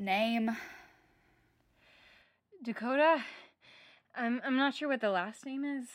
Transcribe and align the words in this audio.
Name? 0.00 0.56
Dakota? 2.64 3.22
I'm, 4.16 4.40
I'm 4.44 4.56
not 4.56 4.74
sure 4.74 4.88
what 4.88 5.00
the 5.00 5.10
last 5.10 5.44
name 5.44 5.64
is. 5.64 5.88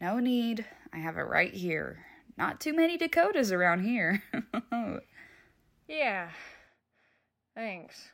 No 0.00 0.18
need. 0.18 0.64
I 0.92 0.98
have 0.98 1.16
it 1.16 1.22
right 1.22 1.52
here. 1.52 2.04
Not 2.36 2.60
too 2.60 2.72
many 2.72 2.96
Dakotas 2.96 3.52
around 3.52 3.84
here. 3.84 4.22
yeah. 5.88 6.30
Thanks. 7.54 8.08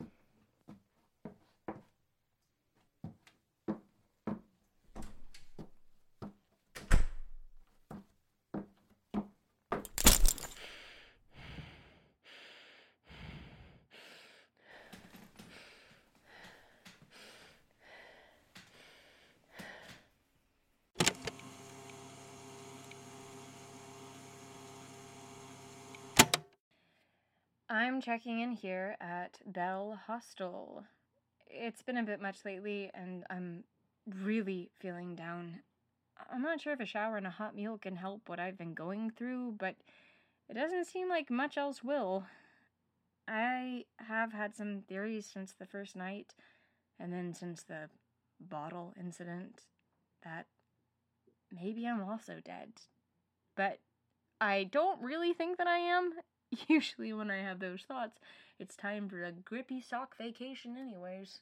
I'm 27.69 27.99
checking 27.99 28.39
in 28.39 28.51
here 28.51 28.95
at 29.01 29.39
Bell 29.45 29.99
Hostel. 30.07 30.85
It's 31.47 31.81
been 31.81 31.97
a 31.97 32.03
bit 32.03 32.21
much 32.21 32.45
lately, 32.45 32.89
and 32.93 33.25
I'm 33.29 33.65
really 34.23 34.69
feeling 34.79 35.15
down. 35.15 35.59
I'm 36.31 36.41
not 36.41 36.61
sure 36.61 36.71
if 36.71 36.79
a 36.79 36.85
shower 36.85 37.17
and 37.17 37.27
a 37.27 37.31
hot 37.31 37.55
meal 37.55 37.77
can 37.77 37.97
help 37.97 38.29
what 38.29 38.39
I've 38.39 38.57
been 38.57 38.73
going 38.73 39.11
through, 39.11 39.55
but 39.59 39.75
it 40.47 40.53
doesn't 40.53 40.85
seem 40.85 41.09
like 41.09 41.29
much 41.29 41.57
else 41.57 41.83
will. 41.83 42.25
I 43.27 43.83
have 43.97 44.31
had 44.31 44.55
some 44.55 44.83
theories 44.87 45.25
since 45.25 45.51
the 45.51 45.65
first 45.65 45.93
night, 45.93 46.35
and 46.97 47.11
then 47.11 47.33
since 47.33 47.63
the 47.63 47.89
bottle 48.39 48.93
incident, 48.97 49.63
that 50.23 50.45
maybe 51.51 51.85
I'm 51.85 52.01
also 52.01 52.35
dead. 52.43 52.69
But 53.57 53.79
I 54.39 54.63
don't 54.63 55.01
really 55.01 55.33
think 55.33 55.57
that 55.57 55.67
I 55.67 55.79
am, 55.79 56.13
Usually, 56.67 57.13
when 57.13 57.31
I 57.31 57.37
have 57.37 57.59
those 57.59 57.83
thoughts, 57.83 58.19
it's 58.59 58.75
time 58.75 59.09
for 59.09 59.23
a 59.23 59.31
grippy 59.31 59.81
sock 59.81 60.17
vacation, 60.17 60.77
anyways. 60.77 61.41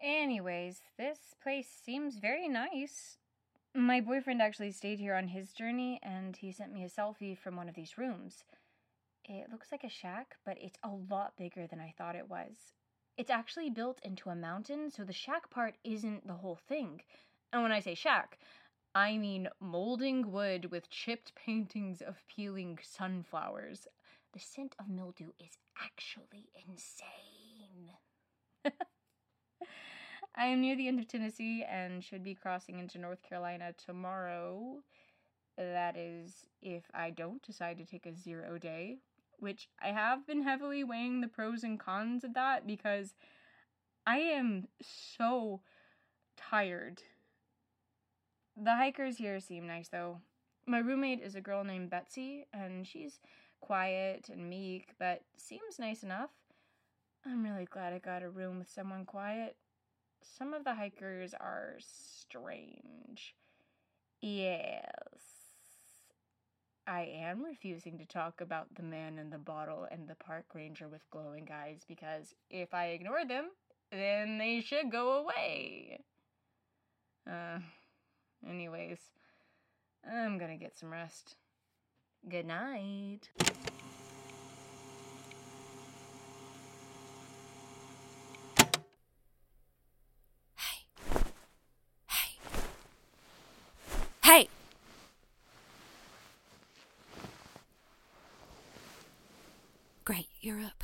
Anyways, 0.00 0.82
this 0.98 1.34
place 1.42 1.68
seems 1.70 2.16
very 2.16 2.48
nice. 2.48 3.18
My 3.74 4.00
boyfriend 4.00 4.42
actually 4.42 4.72
stayed 4.72 4.98
here 4.98 5.14
on 5.14 5.28
his 5.28 5.52
journey, 5.52 6.00
and 6.02 6.36
he 6.36 6.52
sent 6.52 6.72
me 6.72 6.84
a 6.84 6.88
selfie 6.88 7.38
from 7.38 7.56
one 7.56 7.68
of 7.68 7.74
these 7.74 7.96
rooms. 7.98 8.44
It 9.24 9.50
looks 9.50 9.72
like 9.72 9.84
a 9.84 9.88
shack, 9.88 10.36
but 10.44 10.58
it's 10.60 10.78
a 10.82 10.90
lot 10.90 11.36
bigger 11.36 11.66
than 11.66 11.80
I 11.80 11.94
thought 11.96 12.16
it 12.16 12.28
was. 12.28 12.74
It's 13.16 13.30
actually 13.30 13.70
built 13.70 14.00
into 14.02 14.30
a 14.30 14.36
mountain, 14.36 14.90
so 14.90 15.04
the 15.04 15.12
shack 15.12 15.50
part 15.50 15.76
isn't 15.84 16.26
the 16.26 16.34
whole 16.34 16.56
thing. 16.56 17.02
And 17.52 17.62
when 17.62 17.72
I 17.72 17.80
say 17.80 17.94
shack, 17.94 18.38
I 18.94 19.16
mean 19.16 19.48
molding 19.58 20.32
wood 20.32 20.70
with 20.70 20.90
chipped 20.90 21.34
paintings 21.34 22.02
of 22.02 22.22
peeling 22.28 22.78
sunflowers. 22.82 23.86
The 24.32 24.38
scent 24.38 24.74
of 24.78 24.88
mildew 24.88 25.30
is 25.38 25.56
actually 25.82 26.50
insane. 26.66 27.90
I 30.34 30.46
am 30.46 30.60
near 30.60 30.76
the 30.76 30.88
end 30.88 30.98
of 30.98 31.08
Tennessee 31.08 31.64
and 31.64 32.02
should 32.04 32.22
be 32.22 32.34
crossing 32.34 32.78
into 32.78 32.98
North 32.98 33.22
Carolina 33.22 33.72
tomorrow. 33.72 34.82
That 35.56 35.96
is, 35.96 36.44
if 36.60 36.84
I 36.94 37.10
don't 37.10 37.42
decide 37.42 37.78
to 37.78 37.84
take 37.84 38.06
a 38.06 38.14
zero 38.14 38.58
day, 38.58 38.98
which 39.38 39.68
I 39.82 39.88
have 39.88 40.26
been 40.26 40.42
heavily 40.42 40.84
weighing 40.84 41.20
the 41.20 41.28
pros 41.28 41.64
and 41.64 41.78
cons 41.78 42.24
of 42.24 42.34
that 42.34 42.66
because 42.66 43.14
I 44.06 44.18
am 44.18 44.68
so 44.80 45.60
tired 46.36 47.02
the 48.62 48.76
hikers 48.76 49.16
here 49.16 49.40
seem 49.40 49.66
nice 49.66 49.88
though. 49.88 50.20
My 50.66 50.78
roommate 50.78 51.20
is 51.20 51.34
a 51.34 51.40
girl 51.40 51.64
named 51.64 51.90
Betsy, 51.90 52.46
and 52.52 52.86
she's 52.86 53.18
quiet 53.60 54.28
and 54.30 54.48
meek, 54.48 54.90
but 54.98 55.22
seems 55.36 55.78
nice 55.78 56.02
enough. 56.02 56.30
I'm 57.26 57.42
really 57.42 57.64
glad 57.64 57.92
I 57.92 57.98
got 57.98 58.22
a 58.22 58.28
room 58.28 58.58
with 58.58 58.70
someone 58.70 59.04
quiet. 59.04 59.56
Some 60.22 60.54
of 60.54 60.64
the 60.64 60.74
hikers 60.74 61.34
are 61.34 61.74
strange. 61.78 63.34
Yes. 64.20 64.92
I 66.86 67.02
am 67.02 67.44
refusing 67.44 67.98
to 67.98 68.04
talk 68.04 68.40
about 68.40 68.74
the 68.74 68.82
man 68.82 69.18
in 69.18 69.30
the 69.30 69.38
bottle 69.38 69.86
and 69.90 70.08
the 70.08 70.16
park 70.16 70.46
ranger 70.54 70.88
with 70.88 71.08
glowing 71.10 71.48
eyes 71.52 71.82
because 71.86 72.34
if 72.50 72.74
I 72.74 72.86
ignore 72.86 73.24
them, 73.24 73.50
then 73.90 74.38
they 74.38 74.60
should 74.60 74.90
go 74.90 75.18
away. 75.18 76.00
Uh, 77.28 77.58
Anyways, 78.48 78.98
I'm 80.10 80.38
gonna 80.38 80.56
get 80.56 80.76
some 80.76 80.90
rest. 80.90 81.36
Good 82.28 82.46
night. 82.46 83.30
Hey. 90.56 90.86
Hey. 92.08 92.38
Hey! 94.22 94.48
Great, 100.04 100.28
you're 100.40 100.60
up. 100.60 100.82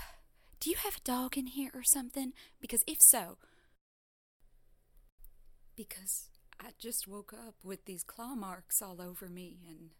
Do 0.60 0.70
you 0.70 0.76
have 0.76 0.96
a 0.96 1.00
dog 1.04 1.36
in 1.36 1.48
here 1.48 1.70
or 1.74 1.82
something? 1.82 2.32
Because 2.60 2.84
if 2.86 3.00
so, 3.00 3.38
because 5.76 6.28
I 6.60 6.70
just 6.78 7.06
woke 7.06 7.32
up 7.32 7.54
with 7.62 7.84
these 7.84 8.02
claw 8.02 8.34
marks 8.34 8.82
all 8.82 9.00
over 9.00 9.28
me, 9.28 9.58
and 9.68 9.90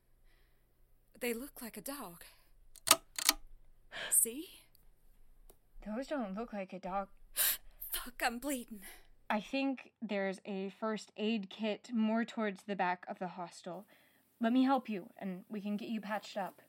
they 1.21 1.33
look 1.33 1.63
like 1.63 1.77
a 1.77 1.81
dog. 1.81 2.25
See? 4.11 4.47
Those 5.87 6.09
don't 6.09 6.35
look 6.35 6.53
like 6.53 6.73
a 6.73 6.79
dog. 6.79 7.09
Fuck, 7.93 8.23
I'm 8.25 8.39
bleeding. 8.39 8.81
I 9.31 9.41
think 9.41 9.93
there's 10.01 10.41
a 10.47 10.71
first 10.81 11.13
aid 11.17 11.51
kit 11.51 11.91
more 11.93 12.25
towards 12.25 12.63
the 12.63 12.77
back 12.77 13.05
of 13.09 13.19
the 13.19 13.29
hostel. 13.29 13.87
Let 14.41 14.53
me 14.53 14.65
help 14.65 14.89
you, 14.89 15.11
and 15.19 15.45
we 15.49 15.61
can 15.61 15.77
get 15.77 15.89
you 15.89 16.01
patched 16.01 16.37
up. 16.37 16.63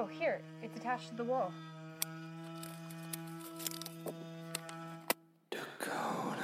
Oh, 0.00 0.06
here. 0.06 0.40
It's 0.62 0.76
attached 0.76 1.08
to 1.08 1.16
the 1.16 1.24
wall. 1.24 1.52
Dakota. 5.50 6.38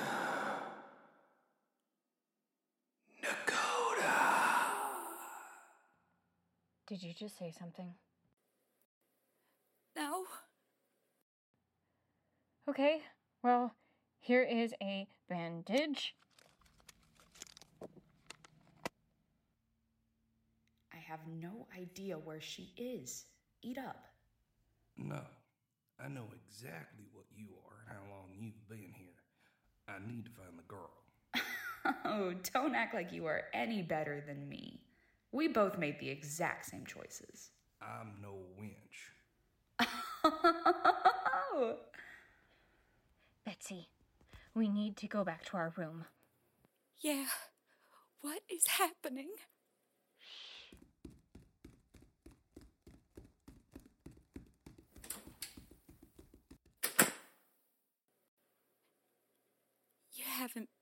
Dakota. 3.22 4.12
Did 6.88 7.00
you 7.00 7.14
just 7.14 7.38
say 7.38 7.52
something? 7.56 7.94
No. 9.96 10.24
Okay, 12.68 13.02
well, 13.44 13.72
here 14.18 14.42
is 14.42 14.74
a 14.82 15.06
bandage. 15.28 16.16
I 20.92 20.96
have 21.06 21.20
no 21.28 21.68
idea 21.78 22.18
where 22.18 22.40
she 22.40 22.72
is. 22.76 23.26
Eat 23.64 23.78
up. 23.78 24.04
No, 24.98 25.22
I 25.98 26.08
know 26.08 26.26
exactly 26.46 27.06
what 27.14 27.24
you 27.34 27.46
are 27.66 27.78
and 27.80 27.96
how 27.96 28.14
long 28.14 28.28
you've 28.38 28.68
been 28.68 28.92
here. 28.94 29.08
I 29.88 29.94
need 30.06 30.26
to 30.26 30.30
find 30.32 30.58
the 30.58 30.62
girl. 30.68 30.90
oh, 32.04 32.34
don't 32.52 32.74
act 32.74 32.94
like 32.94 33.10
you 33.10 33.24
are 33.24 33.44
any 33.54 33.80
better 33.80 34.22
than 34.26 34.46
me. 34.50 34.82
We 35.32 35.48
both 35.48 35.78
made 35.78 35.98
the 35.98 36.10
exact 36.10 36.66
same 36.66 36.84
choices. 36.84 37.52
I'm 37.80 38.16
no 38.20 38.34
winch. 38.58 38.74
Betsy, 43.46 43.88
we 44.54 44.68
need 44.68 44.98
to 44.98 45.08
go 45.08 45.24
back 45.24 45.46
to 45.46 45.56
our 45.56 45.72
room. 45.78 46.04
Yeah. 47.00 47.24
What 48.20 48.40
is 48.50 48.66
happening? 48.66 49.30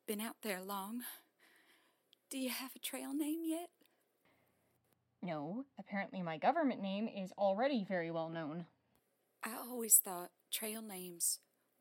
Been 0.07 0.21
out 0.21 0.37
there 0.43 0.61
long. 0.61 1.03
Do 2.31 2.39
you 2.39 2.51
have 2.51 2.73
a 2.75 2.79
trail 2.79 3.13
name 3.15 3.41
yet? 3.45 3.69
No, 5.23 5.65
apparently 5.79 6.23
my 6.23 6.39
government 6.39 6.83
name 6.83 7.09
is 7.09 7.33
already 7.39 7.85
very 7.87 8.11
well 8.11 8.29
known. 8.29 8.67
I 9.45 9.51
always 9.55 9.99
thought 9.99 10.31
trail 10.51 10.83
names 10.83 11.39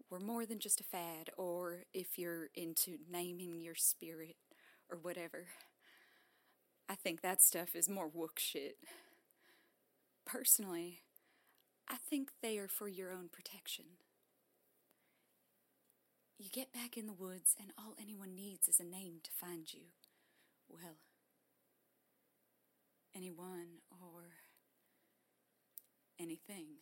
were 0.10 0.20
more 0.20 0.46
than 0.46 0.60
just 0.60 0.82
a 0.82 0.84
fad, 0.84 1.30
or 1.38 1.86
if 1.94 2.20
you're 2.20 2.50
into 2.56 2.98
naming 3.10 3.62
your 3.62 3.76
spirit 3.76 4.36
or 4.90 4.98
whatever. 4.98 5.48
I 6.90 6.96
think 6.96 7.22
that 7.22 7.42
stuff 7.42 7.76
is 7.76 7.88
more 7.88 8.10
wook 8.10 8.38
shit. 8.38 8.78
Personally, 10.26 11.00
I 11.90 11.96
think 12.10 12.32
they 12.42 12.58
are 12.58 12.68
for 12.68 12.88
your 12.88 13.12
own 13.12 13.30
protection. 13.32 13.86
You 16.42 16.50
get 16.50 16.74
back 16.74 16.98
in 16.98 17.06
the 17.06 17.14
woods, 17.14 17.56
and 17.62 17.70
all 17.78 17.94
anyone 18.02 18.34
needs 18.34 18.68
is 18.68 18.80
a 18.80 18.84
name 18.84 19.20
to 19.24 19.30
find 19.30 19.72
you. 19.72 19.94
Well, 20.68 20.98
anyone 23.16 23.86
or 23.92 24.24
anything. 26.20 26.82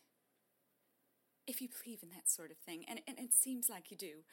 If 1.46 1.60
you 1.60 1.68
believe 1.68 2.02
in 2.02 2.08
that 2.08 2.30
sort 2.30 2.50
of 2.50 2.56
thing, 2.56 2.86
and, 2.88 3.02
and 3.06 3.18
it 3.18 3.34
seems 3.34 3.68
like 3.68 3.90
you 3.90 3.98
do. 3.98 4.24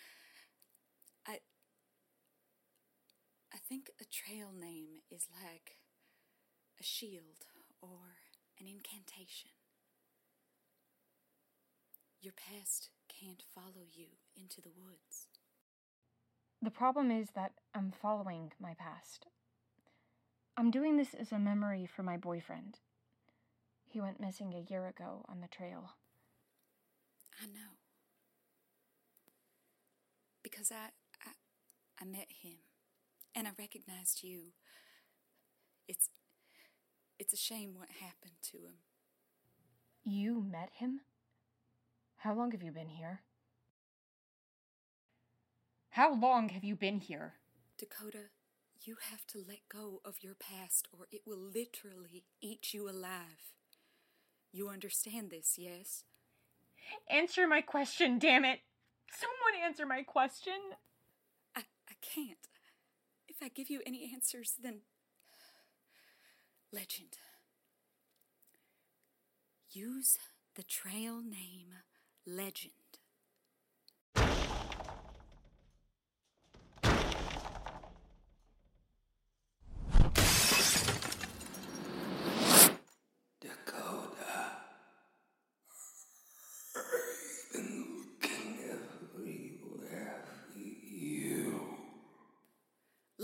I 1.27 1.39
I 3.53 3.57
think 3.67 3.89
a 3.99 4.05
trail 4.05 4.53
name 4.57 5.01
is 5.11 5.27
like 5.43 5.75
a 6.79 6.83
shield 6.83 7.47
or 7.81 8.23
an 8.61 8.65
incantation. 8.65 9.51
Your 12.21 12.33
past 12.33 12.91
can't 13.09 13.43
follow 13.53 13.83
you 13.91 14.26
into 14.37 14.61
the 14.61 14.71
woods. 14.77 15.27
The 16.61 16.71
problem 16.71 17.11
is 17.11 17.29
that 17.35 17.51
I'm 17.75 17.91
following 17.91 18.51
my 18.59 18.73
past. 18.73 19.27
I'm 20.55 20.71
doing 20.71 20.97
this 20.97 21.13
as 21.13 21.31
a 21.31 21.39
memory 21.39 21.85
for 21.85 22.03
my 22.03 22.17
boyfriend. 22.17 22.79
He 23.85 24.01
went 24.01 24.19
missing 24.19 24.53
a 24.53 24.71
year 24.71 24.87
ago 24.87 25.25
on 25.29 25.41
the 25.41 25.47
trail. 25.47 25.91
I 27.41 27.45
know. 27.45 27.77
Because 30.43 30.71
I, 30.71 30.89
I, 31.25 31.31
I 32.01 32.05
met 32.05 32.27
him, 32.41 32.57
and 33.35 33.47
I 33.47 33.51
recognized 33.57 34.23
you. 34.23 34.53
It's, 35.87 36.09
it's 37.19 37.33
a 37.33 37.37
shame 37.37 37.75
what 37.75 37.89
happened 38.01 38.41
to 38.51 38.57
him. 38.57 38.77
You 40.03 40.41
met 40.41 40.69
him? 40.73 41.01
How 42.17 42.33
long 42.33 42.51
have 42.51 42.63
you 42.63 42.71
been 42.71 42.89
here? 42.89 43.21
How 45.97 46.13
long 46.13 46.49
have 46.49 46.63
you 46.63 46.75
been 46.75 46.99
here? 46.99 47.33
Dakota, 47.75 48.29
you 48.83 48.97
have 49.09 49.25
to 49.29 49.39
let 49.39 49.67
go 49.67 49.99
of 50.05 50.17
your 50.21 50.35
past, 50.35 50.87
or 50.91 51.07
it 51.11 51.21
will 51.25 51.39
literally 51.39 52.25
eat 52.39 52.71
you 52.71 52.87
alive. 52.87 53.55
You 54.51 54.69
understand 54.69 55.31
this, 55.31 55.55
yes? 55.57 56.03
Answer 57.09 57.47
my 57.47 57.61
question, 57.61 58.19
damn 58.19 58.45
it! 58.45 58.59
Someone 59.11 59.65
answer 59.65 59.87
my 59.87 60.03
question! 60.03 60.53
I, 61.55 61.61
I 61.89 61.93
can't. 61.99 62.47
If 63.27 63.37
I 63.41 63.47
give 63.47 63.71
you 63.71 63.81
any 63.83 64.11
answers, 64.13 64.53
then. 64.61 64.81
Legend. 66.71 67.17
Use 69.71 70.19
the 70.53 70.61
trail 70.61 71.23
name 71.23 71.73
Legend. 72.23 72.99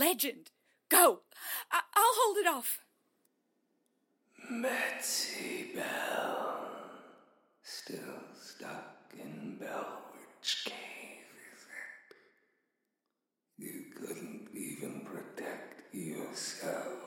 legend. 0.03 0.51
Go! 0.89 1.21
I- 1.71 1.81
will 1.95 2.15
hold 2.21 2.37
it 2.37 2.47
off. 2.47 2.81
Betsy 4.61 5.71
Bell, 5.73 6.67
still 7.63 8.19
stuck 8.39 9.13
in 9.17 9.55
Bell 9.59 10.01
Witch 10.13 10.65
Cave, 10.65 11.29
is 11.53 11.63
it? 11.79 12.15
You 13.57 13.85
couldn't 13.95 14.49
even 14.53 15.01
protect 15.05 15.93
yourself. 15.93 17.03